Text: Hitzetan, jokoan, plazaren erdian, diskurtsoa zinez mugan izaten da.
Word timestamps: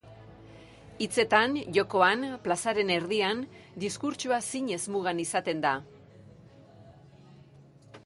Hitzetan, 1.05 1.53
jokoan, 1.75 2.25
plazaren 2.47 2.93
erdian, 2.95 3.45
diskurtsoa 3.85 4.43
zinez 4.53 4.83
mugan 4.97 5.25
izaten 5.29 5.65
da. 5.69 5.79